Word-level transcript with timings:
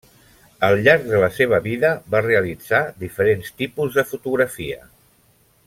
Al 0.67 0.77
llarg 0.85 1.03
de 1.09 1.19
la 1.23 1.27
seva 1.35 1.59
vida 1.67 1.91
va 2.15 2.23
realitzar 2.27 2.81
diferents 3.05 3.53
tipus 3.61 3.99
de 4.01 4.07
fotografia. 4.15 4.83